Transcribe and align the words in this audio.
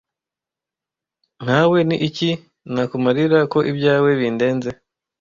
nkawe 1.43 1.79
ni 1.87 1.97
iki 2.07 2.29
nakumarira 2.73 3.39
ko 3.51 3.59
ibyawe 3.71 4.09
bindenze 4.19 4.69